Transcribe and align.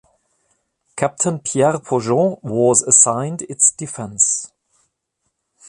Captain 0.95 1.37
Pierre 1.37 1.79
Pouchot 1.79 2.39
was 2.41 2.81
assigned 2.81 3.43
its 3.49 3.71
defense. 3.71 4.51